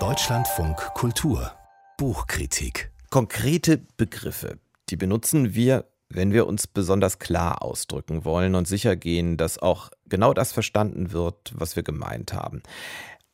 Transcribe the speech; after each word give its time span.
Deutschlandfunk 0.00 0.76
Kultur 0.94 1.52
Buchkritik 1.96 2.90
Konkrete 3.10 3.86
Begriffe, 3.96 4.58
die 4.88 4.96
benutzen 4.96 5.54
wir, 5.54 5.84
wenn 6.08 6.32
wir 6.32 6.48
uns 6.48 6.66
besonders 6.66 7.20
klar 7.20 7.62
ausdrücken 7.62 8.24
wollen 8.24 8.56
und 8.56 8.66
sicher 8.66 8.96
gehen, 8.96 9.36
dass 9.36 9.58
auch 9.58 9.90
genau 10.08 10.34
das 10.34 10.50
verstanden 10.50 11.12
wird, 11.12 11.52
was 11.54 11.76
wir 11.76 11.84
gemeint 11.84 12.32
haben. 12.32 12.64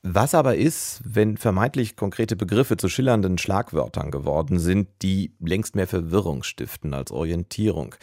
Was 0.03 0.35
aber 0.35 0.57
ist, 0.57 1.03
wenn 1.05 1.37
vermeintlich 1.37 1.95
konkrete 1.95 2.35
Begriffe 2.35 2.79
zu 2.79 2.89
schillernden 2.89 3.37
Schlagwörtern 3.37 4.11
geworden 4.11 4.59
sind, 4.59 4.89
die 5.03 5.35
längst 5.41 5.77
mehr 5.77 5.87
Verwirrung 5.87 6.43
stiften 6.43 6.95
als 6.95 7.13
Orientierung? 7.13 7.95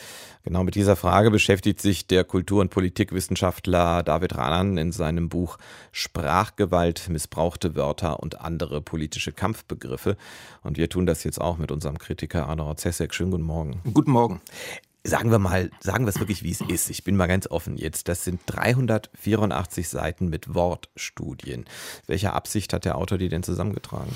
Genau 0.43 0.63
mit 0.63 0.75
dieser 0.75 0.95
Frage 0.95 1.31
beschäftigt 1.31 1.81
sich 1.81 2.05
der 2.05 2.23
Kultur- 2.23 2.61
und 2.61 2.69
Politikwissenschaftler 2.69 4.03
David 4.03 4.37
Ranan 4.37 4.77
in 4.77 4.91
seinem 4.91 5.27
Buch 5.27 5.57
Sprachgewalt, 5.91 7.09
missbrauchte 7.09 7.75
Wörter 7.75 8.19
und 8.19 8.41
andere 8.41 8.79
politische 8.79 9.31
Kampfbegriffe. 9.31 10.17
Und 10.61 10.77
wir 10.77 10.89
tun 10.89 11.07
das 11.07 11.23
jetzt 11.23 11.41
auch 11.41 11.57
mit 11.57 11.71
unserem 11.71 11.97
Kritiker 11.97 12.47
Arno 12.47 12.75
Zesek. 12.75 13.15
Schönen 13.15 13.31
guten 13.31 13.43
Morgen. 13.43 13.81
Guten 13.91 14.11
Morgen 14.11 14.39
sagen 15.07 15.31
wir 15.31 15.39
mal, 15.39 15.69
sagen 15.79 16.05
wir 16.05 16.09
es 16.09 16.19
wirklich, 16.19 16.43
wie 16.43 16.51
es 16.51 16.61
ist. 16.61 16.89
Ich 16.89 17.03
bin 17.03 17.15
mal 17.15 17.27
ganz 17.27 17.47
offen 17.47 17.77
jetzt. 17.77 18.07
Das 18.07 18.23
sind 18.23 18.41
384 18.45 19.87
Seiten 19.87 20.29
mit 20.29 20.53
Wortstudien. 20.53 21.65
Welche 22.05 22.33
Absicht 22.33 22.73
hat 22.73 22.85
der 22.85 22.97
Autor 22.97 23.17
die 23.17 23.29
denn 23.29 23.43
zusammengetragen? 23.43 24.11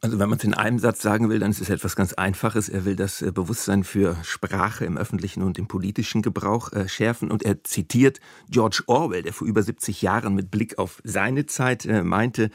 Also 0.00 0.18
wenn 0.18 0.28
man 0.28 0.38
es 0.38 0.44
in 0.44 0.54
einem 0.54 0.80
Satz 0.80 1.00
sagen 1.00 1.28
will, 1.28 1.38
dann 1.38 1.52
ist 1.52 1.60
es 1.60 1.70
etwas 1.70 1.94
ganz 1.94 2.12
Einfaches. 2.14 2.68
Er 2.68 2.84
will 2.84 2.96
das 2.96 3.22
äh, 3.22 3.30
Bewusstsein 3.30 3.84
für 3.84 4.16
Sprache 4.24 4.84
im 4.84 4.98
öffentlichen 4.98 5.44
und 5.44 5.58
im 5.58 5.68
politischen 5.68 6.22
Gebrauch 6.22 6.72
äh, 6.72 6.88
schärfen. 6.88 7.30
Und 7.30 7.44
er 7.44 7.62
zitiert 7.62 8.18
George 8.50 8.82
Orwell, 8.86 9.22
der 9.22 9.32
vor 9.32 9.46
über 9.46 9.62
70 9.62 10.02
Jahren 10.02 10.34
mit 10.34 10.50
Blick 10.50 10.76
auf 10.78 11.00
seine 11.04 11.46
Zeit 11.46 11.86
äh, 11.86 12.02
meinte, 12.02 12.50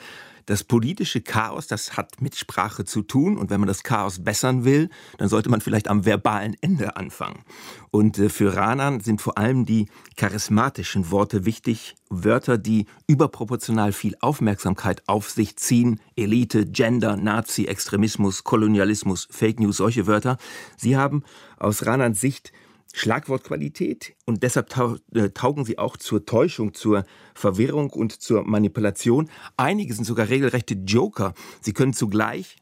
das 0.48 0.64
politische 0.64 1.22
Chaos, 1.22 1.68
das 1.68 1.98
hat 1.98 2.22
mit 2.22 2.36
Sprache 2.36 2.86
zu 2.86 3.04
tun. 3.04 3.38
Und 3.38 3.50
wenn 3.50 3.60
man 3.60 3.68
das 3.68 3.84
Chaos 3.84 4.24
bessern 4.24 4.64
will, 4.64 4.90
dann 5.18 5.28
sollte 5.28 5.50
man 5.50 5.62
vielleicht 5.62 5.90
am 5.90 6.06
verbalen 6.06 6.56
Ende 6.62 6.96
anfangen. 6.96 7.44
Und 7.92 8.18
äh, 8.18 8.30
für 8.30 8.56
Ranan 8.56 9.02
sind 9.02 9.22
vor 9.22 9.38
allem 9.38 9.66
die 9.66 9.88
charismatischen 10.16 11.12
Worte 11.12 11.46
wichtig. 11.46 11.96
Wörter, 12.10 12.58
die 12.58 12.86
überproportional 13.08 13.92
viel 13.92 14.16
Aufmerksamkeit 14.22 15.04
auf 15.08 15.30
sich 15.30 15.58
ziehen. 15.58 16.00
Elite, 16.16 16.66
Gender, 16.66 17.18
Nazi, 17.18 17.66
Extremismus, 17.66 18.46
Kolonialismus, 18.46 19.28
Fake 19.30 19.60
News, 19.60 19.78
solche 19.78 20.08
Wörter. 20.08 20.38
Sie 20.78 20.96
haben 20.96 21.24
aus 21.58 21.86
Ranans 21.86 22.22
Sicht 22.22 22.54
Schlagwortqualität 22.94 24.16
und 24.26 24.44
deshalb 24.44 24.76
äh, 25.14 25.30
taugen 25.30 25.66
sie 25.66 25.78
auch 25.78 25.98
zur 25.98 26.26
Täuschung, 26.26 26.74
zur 26.74 27.06
Verwirrung 27.36 27.90
und 27.92 28.14
zur 28.22 28.44
Manipulation. 28.44 29.30
Einige 29.58 29.94
sind 29.94 30.06
sogar 30.06 30.30
regelrechte 30.30 30.76
Joker. 30.76 31.34
Sie 31.62 31.74
können 31.74 31.94
zugleich 31.94 32.58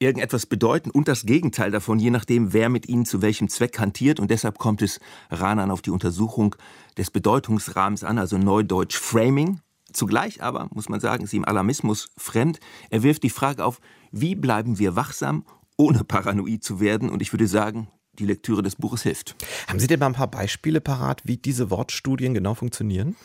irgendetwas 0.00 0.46
bedeuten 0.46 0.90
und 0.90 1.08
das 1.08 1.26
Gegenteil 1.26 1.70
davon, 1.70 1.98
je 1.98 2.10
nachdem, 2.10 2.52
wer 2.52 2.68
mit 2.68 2.88
ihnen 2.88 3.04
zu 3.04 3.22
welchem 3.22 3.48
Zweck 3.48 3.78
hantiert. 3.78 4.18
Und 4.18 4.30
deshalb 4.30 4.58
kommt 4.58 4.82
es 4.82 4.98
Ranan 5.30 5.70
auf 5.70 5.82
die 5.82 5.90
Untersuchung 5.90 6.56
des 6.96 7.10
Bedeutungsrahmens 7.10 8.02
an, 8.02 8.18
also 8.18 8.38
Neudeutsch 8.38 8.96
Framing. 8.96 9.60
Zugleich 9.92 10.42
aber, 10.42 10.68
muss 10.72 10.88
man 10.88 11.00
sagen, 11.00 11.24
ist 11.24 11.34
ihm 11.34 11.44
Alarmismus 11.44 12.08
fremd. 12.16 12.60
Er 12.88 13.02
wirft 13.02 13.22
die 13.22 13.30
Frage 13.30 13.64
auf, 13.64 13.80
wie 14.10 14.34
bleiben 14.34 14.78
wir 14.78 14.96
wachsam, 14.96 15.44
ohne 15.76 16.04
paranoid 16.04 16.64
zu 16.64 16.80
werden? 16.80 17.10
Und 17.10 17.22
ich 17.22 17.32
würde 17.32 17.46
sagen, 17.46 17.88
die 18.20 18.26
Lektüre 18.26 18.62
des 18.62 18.76
Buches 18.76 19.02
hilft. 19.02 19.34
Haben 19.66 19.80
Sie 19.80 19.86
denn 19.86 19.98
mal 19.98 20.06
ein 20.06 20.12
paar 20.12 20.30
Beispiele 20.30 20.80
parat, 20.80 21.22
wie 21.24 21.36
diese 21.36 21.70
Wortstudien 21.70 22.34
genau 22.34 22.54
funktionieren? 22.54 23.16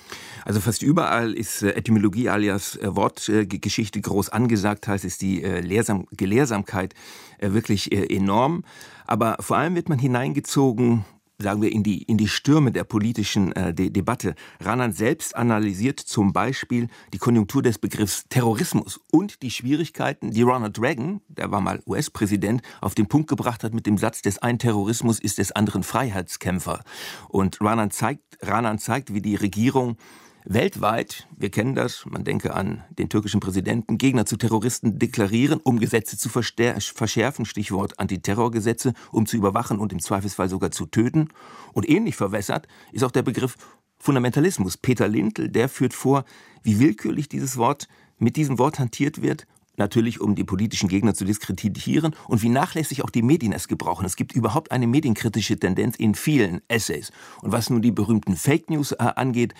Also 0.44 0.60
fast 0.62 0.82
überall 0.82 1.34
ist 1.34 1.62
äh, 1.62 1.72
Etymologie 1.72 2.30
alias 2.30 2.78
äh, 2.78 2.96
Wortgeschichte 2.96 4.02
groß 4.02 4.30
angesagt, 4.30 4.88
heißt 4.88 5.06
es 5.06 5.18
die 5.18 5.44
äh, 5.44 5.60
Lehrsam 5.60 6.08
Gelehrsamkeit 6.12 6.94
wirklich 7.40 7.92
enorm. 7.92 8.64
Aber 9.06 9.36
vor 9.42 9.58
allem 9.58 9.76
wird 9.76 9.90
man 9.90 10.00
hineingezogen 10.00 11.04
sagen 11.40 11.62
wir, 11.62 11.72
in 11.72 11.84
die, 11.84 12.04
in 12.04 12.18
die 12.18 12.28
Stürme 12.28 12.72
der 12.72 12.84
politischen 12.84 13.52
äh, 13.54 13.74
De 13.74 13.90
Debatte. 13.90 14.36
Ranan 14.60 14.94
selbst 14.94 15.36
analysiert 15.36 16.00
zum 16.00 16.34
Beispiel 16.34 16.88
die 17.14 17.18
Konjunktur 17.18 17.62
des 17.62 17.78
Begriffs 17.78 18.26
Terrorismus 18.30 19.00
und 19.12 19.42
die 19.42 19.52
Schwierigkeiten, 19.52 20.32
die 20.32 20.42
Ronald 20.42 20.82
Reagan, 20.82 21.22
der 21.28 21.52
war 21.52 21.62
mal 21.62 21.82
US-Präsident, 21.86 22.62
auf 22.82 22.96
den 22.96 23.08
Punkt 23.08 23.30
gebracht 23.30 23.64
hat 23.64 23.74
mit 23.74 23.86
dem 23.86 23.98
Satz, 23.98 24.22
des 24.22 24.40
einen 24.40 24.60
Terrorismus 24.60 25.20
ist 25.20 25.38
des 25.38 25.52
anderen 25.52 25.84
Freiheitskämpfer. 25.84 26.84
Und 27.30 27.60
Ranan 27.62 27.92
zeigt, 27.92 28.38
Ranan 28.42 28.80
zeigt, 28.80 29.14
wie 29.14 29.22
die 29.22 29.36
Regierung 29.36 29.98
weltweit, 30.46 31.28
wir 31.36 31.50
kennen 31.50 31.76
das, 31.76 32.06
man 32.06 32.24
denke 32.24 32.54
an 32.54 32.84
den 32.98 33.10
türkischen 33.10 33.40
Präsidenten, 33.40 33.98
Gegner 33.98 34.26
zu 34.26 34.38
Terroristen 34.38 35.00
deklarieren, 35.00 35.60
um 35.64 35.80
Gesetze 35.80 36.18
zu 36.18 36.30
verschärfen, 36.30 37.46
Stichwort 37.46 38.00
Antiterrorgesetze, 38.00 38.94
um 39.12 39.26
zu 39.26 39.38
überwachen 39.38 39.80
und 39.80 39.92
im 39.92 40.00
Zweifelsfall 40.00 40.50
sogar 40.50 40.72
zu 40.72 40.86
töten. 40.86 41.30
Und 41.74 41.90
ähnlich 41.90 42.16
verwässert 42.16 42.68
ist 42.92 43.04
auch 43.04 43.12
der 43.12 43.24
Begriff 43.24 43.58
Fundamentalismus. 43.98 44.78
Peter 44.78 45.08
Lindl, 45.08 45.50
der 45.50 45.68
führt 45.68 45.94
vor, 45.94 46.26
wie 46.62 46.80
willkürlich 46.80 47.28
dieses 47.28 47.58
Wort 47.58 47.88
mit 48.20 48.36
diesem 48.36 48.60
Wort 48.60 48.80
hantiert 48.80 49.22
wird 49.22 49.48
natürlich 49.78 50.22
um 50.22 50.36
die 50.36 50.44
politischen 50.44 50.90
Gegner 50.90 51.14
zu 51.14 51.26
diskreditieren 51.26 52.16
und 52.28 52.42
wie 52.42 52.50
nachlässig 52.50 53.04
auch 53.04 53.10
die 53.10 53.22
Medien 53.22 53.52
es 53.52 53.68
gebrauchen. 53.68 54.06
Es 54.06 54.16
gibt 54.16 54.34
überhaupt 54.34 54.72
eine 54.72 54.88
medienkritische 54.88 55.58
Tendenz 55.58 55.96
in 55.98 56.16
vielen 56.16 56.62
Essays. 56.68 57.12
Und 57.42 57.52
was 57.52 57.70
nun 57.70 57.82
die 57.82 57.92
berühmten 57.92 58.36
Fake 58.36 58.70
News 58.70 58.94
äh, 58.94 58.96
angeht, 59.00 59.54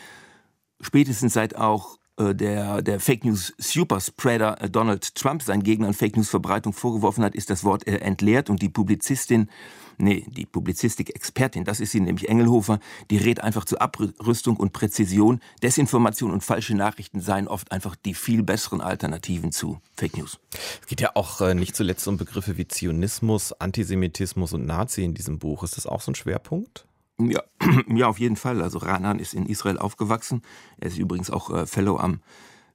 spätestens 0.82 1.34
seit 1.34 1.56
auch 1.56 1.98
äh, 2.18 2.34
der, 2.34 2.82
der 2.82 3.00
Fake 3.00 3.26
News 3.26 3.54
Superspreader 3.58 4.62
äh, 4.62 4.70
Donald 4.70 5.16
Trump 5.16 5.42
seinen 5.44 5.64
Gegnern 5.64 5.94
Fake 5.94 6.16
News 6.16 6.30
Verbreitung 6.30 6.72
vorgeworfen 6.72 7.24
hat, 7.24 7.36
ist 7.36 7.50
das 7.50 7.64
Wort 7.66 7.86
äh, 7.88 7.98
entleert 7.98 8.50
und 8.50 8.62
die 8.62 8.70
Publizistin, 8.70 9.50
nee, 9.98 10.26
die 10.30 10.46
Publizistik-Expertin, 10.46 11.66
das 11.66 11.82
ist 11.82 11.92
sie 11.92 12.00
nämlich 12.00 12.30
Engelhofer, 12.30 12.80
die 13.12 13.18
rät 13.18 13.42
einfach 13.42 13.66
zur 13.66 13.82
Abrüstung 13.82 14.56
und 14.56 14.72
Präzision. 14.72 15.42
Desinformation 15.62 16.32
und 16.32 16.42
falsche 16.42 16.76
Nachrichten 16.76 17.20
seien 17.20 17.50
oft 17.50 17.74
einfach 17.74 17.98
die 17.98 18.14
viel 18.14 18.44
besseren 18.44 18.80
Alternativen 18.80 19.52
zu 19.52 19.82
Fake 19.98 20.16
News. 20.16 20.40
Es 20.82 20.88
geht 20.88 21.02
ja 21.02 21.12
auch 21.16 21.42
nicht 21.54 21.76
zuletzt 21.76 22.08
um 22.08 22.16
Begriffe 22.16 22.58
wie 22.58 22.68
Zionismus, 22.68 23.52
Antisemitismus 23.52 24.54
und 24.54 24.66
Nazi 24.66 25.04
in 25.04 25.16
diesem 25.16 25.38
Buch. 25.38 25.64
Ist 25.64 25.76
das 25.76 25.86
auch 25.86 26.00
so 26.00 26.12
ein 26.12 26.16
Schwerpunkt? 26.16 26.86
Ja, 27.20 27.44
ja, 27.88 28.08
auf 28.08 28.20
jeden 28.20 28.36
Fall. 28.36 28.62
Also 28.62 28.80
Ranan 28.80 29.20
ist 29.20 29.34
in 29.34 29.46
Israel 29.46 29.78
aufgewachsen. 29.78 30.42
Er 30.78 30.88
ist 30.88 30.98
übrigens 30.98 31.30
auch 31.30 31.50
äh, 31.50 31.66
Fellow 31.66 31.98
am 31.98 32.20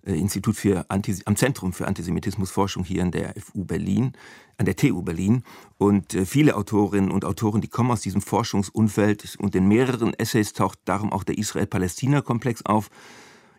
äh, 0.05 0.15
Institut 0.19 0.57
für 0.57 0.87
Antis 0.89 1.27
am 1.27 1.37
Zentrum 1.37 1.73
für 1.73 1.87
Antisemitismusforschung 1.87 2.85
hier 2.85 3.03
an 3.03 3.11
der 3.11 3.35
FU 3.39 3.65
Berlin, 3.65 4.13
an 4.57 4.65
der 4.65 4.77
TU 4.77 5.03
Berlin. 5.03 5.45
Und 5.77 6.15
äh, 6.15 6.25
viele 6.25 6.57
Autorinnen 6.57 7.11
und 7.11 7.25
Autoren, 7.25 7.61
die 7.61 7.69
kommen 7.69 7.91
aus 7.91 8.01
diesem 8.01 8.23
Forschungsumfeld. 8.23 9.37
Und 9.39 9.55
in 9.55 9.69
mehreren 9.69 10.15
Essays 10.15 10.55
taucht 10.55 10.79
darum 10.87 11.13
auch 11.13 11.25
der 11.25 11.37
Israel-Palästina-Komplex 11.37 12.65
auf. 12.65 12.89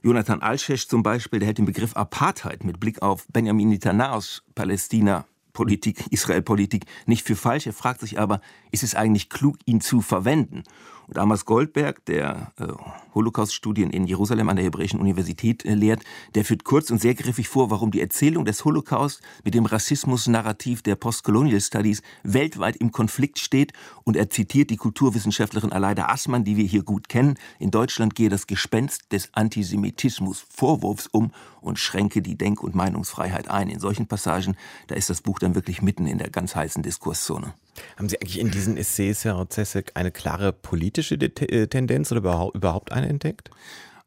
Jonathan 0.02 0.42
Alschesch 0.42 0.88
zum 0.88 1.04
Beispiel, 1.04 1.40
der 1.40 1.46
hält 1.46 1.60
den 1.60 1.66
Begriff 1.66 1.96
Apartheid 1.96 2.64
mit 2.64 2.80
Blick 2.80 3.04
auf 3.04 3.28
Benjamin 3.32 3.70
Netanyahus 3.70 4.44
Palästina 4.56 5.26
Politik, 5.54 6.06
Israel-Politik 6.10 6.86
nicht 7.06 7.26
für 7.26 7.36
falsch. 7.36 7.68
Er 7.68 7.74
fragt 7.74 8.02
sich 8.02 8.20
aber, 8.20 8.42
ist 8.72 8.84
es 8.84 8.96
eigentlich 8.96 9.30
klug, 9.30 9.58
ihn 9.66 9.82
zu 9.82 10.02
verwenden? 10.02 10.64
Und 11.12 11.18
Amos 11.18 11.44
Goldberg, 11.44 12.06
der 12.06 12.54
äh, 12.58 12.68
Holocaust-Studien 13.14 13.90
in 13.90 14.06
Jerusalem 14.06 14.48
an 14.48 14.56
der 14.56 14.64
Hebräischen 14.64 15.02
Universität 15.02 15.66
äh, 15.66 15.74
lehrt, 15.74 16.04
der 16.36 16.46
führt 16.46 16.64
kurz 16.64 16.90
und 16.90 17.02
sehr 17.02 17.16
griffig 17.16 17.50
vor, 17.50 17.70
warum 17.70 17.92
die 17.92 18.00
Erzählung 18.00 18.46
des 18.46 18.64
Holocaust 18.64 19.22
mit 19.44 19.54
dem 19.54 19.66
Rassismus-Narrativ 19.66 20.84
der 20.84 20.96
Postcolonial 20.96 21.60
Studies 21.60 22.02
weltweit 22.24 22.78
im 22.78 22.94
Konflikt 22.94 23.40
steht. 23.40 23.74
Und 24.06 24.16
er 24.16 24.30
zitiert 24.30 24.70
die 24.70 24.78
Kulturwissenschaftlerin 24.78 25.74
Aleida 25.74 26.06
Assmann, 26.06 26.46
die 26.46 26.56
wir 26.56 26.64
hier 26.64 26.84
gut 26.84 27.10
kennen. 27.10 27.38
In 27.60 27.72
Deutschland 27.72 28.16
gehe 28.16 28.30
das 28.30 28.48
Gespenst 28.48 29.12
des 29.12 29.34
Antisemitismus 29.34 30.46
Vorwurfs 30.50 31.08
um 31.08 31.32
und 31.60 31.78
schränke 31.78 32.22
die 32.22 32.38
Denk- 32.38 32.64
und 32.64 32.74
Meinungsfreiheit 32.74 33.50
ein. 33.50 33.68
In 33.68 33.82
solchen 33.82 34.08
Passagen, 34.08 34.56
da 34.88 34.96
ist 34.96 35.10
das 35.10 35.20
Buch 35.20 35.40
dann 35.42 35.56
wirklich 35.56 35.82
mitten 35.82 36.08
in 36.08 36.18
der 36.18 36.30
ganz 36.30 36.56
heißen 36.56 36.84
Diskurszone. 36.84 37.54
Haben 37.98 38.10
Sie 38.10 38.20
eigentlich 38.22 38.40
in 38.40 38.52
diesen 38.52 38.78
Essays, 38.78 39.26
Herr 39.26 39.50
Zessek, 39.50 39.92
eine 39.96 40.12
klare 40.12 40.54
politische 40.54 41.16
äh, 41.16 41.68
Tendenz 41.68 42.12
oder 42.12 42.52
überhaupt 42.54 42.92
eine 42.92 43.08
entdeckt? 43.08 43.50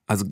Also 0.06 0.26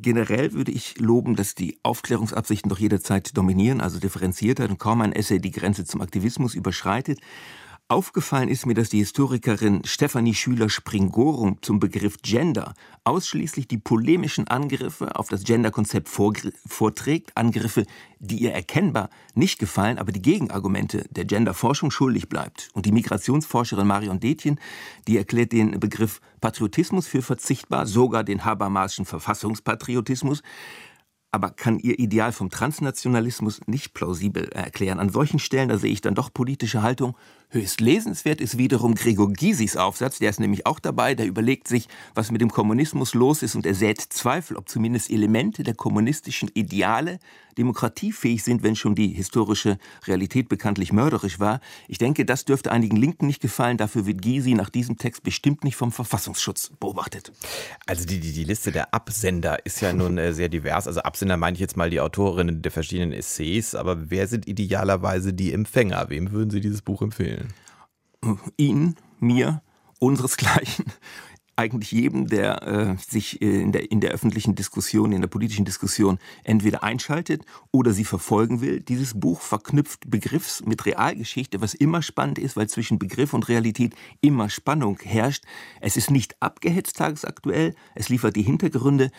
Generell 0.00 0.52
würde 0.52 0.70
ich 0.70 0.96
loben, 1.00 1.34
dass 1.34 1.56
die 1.56 1.80
Aufklärungsabsichten 1.82 2.68
doch 2.68 2.78
jederzeit 2.78 3.36
dominieren, 3.36 3.80
also 3.80 3.98
differenzierter 3.98 4.68
und 4.68 4.78
kaum 4.78 5.00
ein 5.00 5.12
Essay 5.12 5.40
die 5.40 5.50
Grenze 5.50 5.84
zum 5.84 6.00
Aktivismus 6.00 6.54
überschreitet. 6.54 7.18
Aufgefallen 7.90 8.50
ist 8.50 8.66
mir, 8.66 8.74
dass 8.74 8.90
die 8.90 8.98
Historikerin 8.98 9.82
Stefanie 9.86 10.34
Schüler-Springorum 10.34 11.62
zum 11.62 11.80
Begriff 11.80 12.18
Gender 12.20 12.74
ausschließlich 13.04 13.66
die 13.66 13.78
polemischen 13.78 14.46
Angriffe 14.46 15.16
auf 15.16 15.28
das 15.28 15.44
Gender-Konzept 15.44 16.06
vorträgt, 16.06 17.34
Angriffe, 17.34 17.86
die 18.18 18.40
ihr 18.42 18.52
erkennbar 18.52 19.08
nicht 19.34 19.58
gefallen, 19.58 19.96
aber 19.96 20.12
die 20.12 20.20
Gegenargumente 20.20 21.06
der 21.08 21.24
Gender-Forschung 21.24 21.90
schuldig 21.90 22.28
bleibt. 22.28 22.68
Und 22.74 22.84
die 22.84 22.92
Migrationsforscherin 22.92 23.86
Marion 23.86 24.20
Detjen, 24.20 24.60
die 25.06 25.16
erklärt 25.16 25.52
den 25.52 25.80
Begriff 25.80 26.20
Patriotismus 26.42 27.06
für 27.06 27.22
verzichtbar, 27.22 27.86
sogar 27.86 28.22
den 28.22 28.44
Habermasischen 28.44 29.06
Verfassungspatriotismus. 29.06 30.42
aber 31.30 31.50
kann 31.50 31.78
ihr 31.78 31.98
Ideal 31.98 32.32
vom 32.32 32.48
Transnationalismus 32.50 33.60
nicht 33.66 33.92
plausibel 33.92 34.48
erklären. 34.48 34.98
An 34.98 35.10
solchen 35.10 35.38
Stellen, 35.38 35.68
da 35.68 35.76
sehe 35.76 35.92
ich 35.92 36.00
dann 36.00 36.14
doch 36.14 36.32
politische 36.32 36.82
Haltung. 36.82 37.16
Höchst 37.50 37.80
lesenswert 37.80 38.42
ist 38.42 38.58
wiederum 38.58 38.94
Gregor 38.94 39.32
Gysis 39.32 39.78
Aufsatz, 39.78 40.18
der 40.18 40.28
ist 40.28 40.38
nämlich 40.38 40.66
auch 40.66 40.78
dabei, 40.78 41.14
der 41.14 41.24
überlegt 41.24 41.66
sich, 41.66 41.88
was 42.14 42.30
mit 42.30 42.42
dem 42.42 42.50
Kommunismus 42.50 43.14
los 43.14 43.42
ist 43.42 43.54
und 43.54 43.64
er 43.64 43.74
sät 43.74 44.00
Zweifel, 44.00 44.58
ob 44.58 44.68
zumindest 44.68 45.10
Elemente 45.10 45.62
der 45.62 45.74
kommunistischen 45.74 46.50
Ideale 46.52 47.18
demokratiefähig 47.56 48.44
sind, 48.44 48.62
wenn 48.62 48.76
schon 48.76 48.94
die 48.94 49.08
historische 49.08 49.78
Realität 50.06 50.48
bekanntlich 50.48 50.92
mörderisch 50.92 51.40
war. 51.40 51.60
Ich 51.88 51.98
denke, 51.98 52.24
das 52.24 52.44
dürfte 52.44 52.70
einigen 52.70 52.96
Linken 52.96 53.26
nicht 53.26 53.40
gefallen, 53.40 53.76
dafür 53.76 54.06
wird 54.06 54.22
Gysi 54.22 54.54
nach 54.54 54.70
diesem 54.70 54.96
Text 54.96 55.22
bestimmt 55.22 55.64
nicht 55.64 55.74
vom 55.74 55.90
Verfassungsschutz 55.90 56.70
beobachtet. 56.78 57.32
Also 57.86 58.06
die, 58.06 58.20
die, 58.20 58.32
die 58.32 58.44
Liste 58.44 58.72
der 58.72 58.94
Absender 58.94 59.64
ist 59.66 59.80
ja 59.80 59.92
nun 59.92 60.18
äh, 60.18 60.32
sehr 60.32 60.48
divers. 60.48 60.86
Also 60.86 61.00
Absender 61.00 61.36
meine 61.36 61.54
ich 61.54 61.60
jetzt 61.60 61.76
mal 61.76 61.90
die 61.90 62.00
Autorinnen 62.00 62.62
der 62.62 62.70
verschiedenen 62.70 63.12
Essays, 63.12 63.74
aber 63.74 64.10
wer 64.10 64.28
sind 64.28 64.46
idealerweise 64.46 65.32
die 65.32 65.52
Empfänger? 65.52 66.10
Wem 66.10 66.30
würden 66.30 66.50
Sie 66.50 66.60
dieses 66.60 66.82
Buch 66.82 67.02
empfehlen? 67.02 67.37
Ihnen, 68.56 68.96
mir, 69.20 69.62
unseresgleichen 69.98 70.86
eigentlich 71.58 71.90
jedem, 71.90 72.28
der 72.28 72.62
äh, 72.62 72.96
sich 72.98 73.42
äh, 73.42 73.60
in, 73.60 73.72
der, 73.72 73.90
in 73.90 74.00
der 74.00 74.12
öffentlichen 74.12 74.54
Diskussion, 74.54 75.10
in 75.10 75.20
der 75.20 75.28
politischen 75.28 75.64
Diskussion 75.64 76.18
entweder 76.44 76.84
einschaltet 76.84 77.44
oder 77.72 77.92
sie 77.92 78.04
verfolgen 78.04 78.60
will. 78.60 78.80
Dieses 78.80 79.18
Buch 79.18 79.40
verknüpft 79.40 80.08
Begriffs 80.08 80.64
mit 80.64 80.86
Realgeschichte, 80.86 81.60
was 81.60 81.74
immer 81.74 82.00
spannend 82.00 82.38
ist, 82.38 82.56
weil 82.56 82.68
zwischen 82.68 83.00
Begriff 83.00 83.34
und 83.34 83.48
Realität 83.48 83.94
immer 84.20 84.48
Spannung 84.50 85.00
herrscht. 85.02 85.44
Es 85.80 85.96
ist 85.96 86.12
nicht 86.12 86.40
abgehetzt 86.40 86.96
tagesaktuell, 86.96 87.74
es 87.96 88.08
liefert 88.08 88.36
die 88.36 88.42
Hintergründe. 88.42 89.10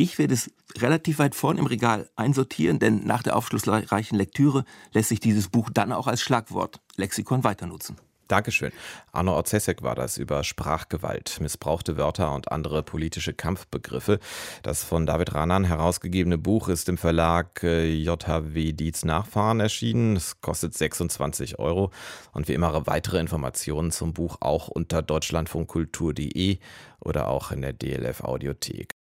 Ich 0.00 0.16
werde 0.16 0.32
es 0.32 0.50
relativ 0.78 1.18
weit 1.18 1.34
vorn 1.34 1.58
im 1.58 1.66
Regal 1.66 2.08
einsortieren, 2.16 2.78
denn 2.78 3.04
nach 3.04 3.22
der 3.22 3.36
aufschlussreichen 3.36 4.16
Lektüre 4.16 4.64
lässt 4.94 5.10
sich 5.10 5.20
dieses 5.20 5.50
Buch 5.50 5.68
dann 5.68 5.92
auch 5.92 6.06
als 6.06 6.22
Schlagwort 6.22 6.80
Lexikon 6.96 7.44
weiter 7.44 7.66
nutzen. 7.66 7.98
Dankeschön. 8.26 8.72
Arno 9.12 9.34
Orzesek 9.34 9.82
war 9.82 9.94
das 9.94 10.16
über 10.16 10.42
Sprachgewalt, 10.42 11.36
missbrauchte 11.42 11.98
Wörter 11.98 12.34
und 12.34 12.50
andere 12.50 12.82
politische 12.82 13.34
Kampfbegriffe. 13.34 14.20
Das 14.62 14.84
von 14.84 15.04
David 15.04 15.34
Ranan 15.34 15.64
herausgegebene 15.64 16.38
Buch 16.38 16.68
ist 16.70 16.88
im 16.88 16.96
Verlag 16.96 17.62
äh, 17.62 17.92
JHW 17.92 18.72
Dietz 18.72 19.04
Nachfahren 19.04 19.60
erschienen. 19.60 20.16
Es 20.16 20.40
kostet 20.40 20.72
26 20.72 21.58
Euro. 21.58 21.90
Und 22.32 22.48
wie 22.48 22.54
immer 22.54 22.86
weitere 22.86 23.20
Informationen 23.20 23.90
zum 23.90 24.14
Buch 24.14 24.38
auch 24.40 24.68
unter 24.68 25.02
deutschlandfunkkultur.de 25.02 26.58
oder 27.00 27.28
auch 27.28 27.50
in 27.50 27.60
der 27.60 27.74
DLF 27.74 28.22
Audiothek. 28.22 28.99